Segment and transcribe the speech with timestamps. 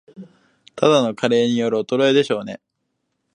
[0.75, 2.59] ただの加齢による衰えでしょうね